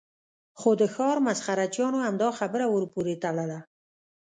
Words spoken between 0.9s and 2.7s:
ښار مسخره چیانو همدا خبره